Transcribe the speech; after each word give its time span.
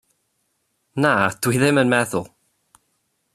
Na, 1.03 1.11
dw 1.41 1.53
i 1.57 1.59
ddim 1.61 1.81
yn 1.83 1.93
meddwl. 1.93 2.25